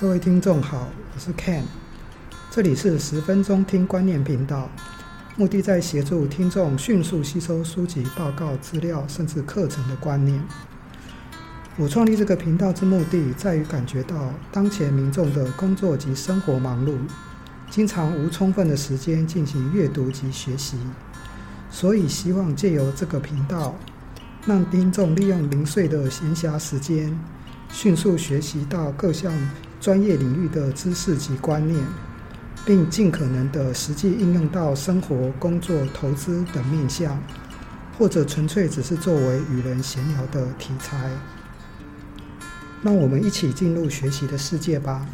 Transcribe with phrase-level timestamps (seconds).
[0.00, 1.64] 各位听众好，我是 Ken，
[2.52, 4.70] 这里是十分钟听观念频道，
[5.34, 10.40] 目的在协助听众迅速吸收书籍、报告、资料，甚至课程的观念。
[11.76, 16.96] 我创立这个频道之目的，在于感觉到当前民众的工作及生活忙碌，
[17.68, 20.78] 经常无充分的时间进行阅读及学习，
[21.72, 23.74] 所以希望借由这个频道，
[24.46, 27.18] 让听众利用零碎的闲暇时间，
[27.72, 29.32] 迅速学习到各项
[29.80, 31.80] 专业领域的知识及观念，
[32.66, 37.22] 并尽可能的实际应用到生活、工作、投资等面向，
[37.96, 41.10] 或者纯粹只是作为与人闲聊的题材。
[42.82, 45.06] 让我们一起进入学习的世界吧。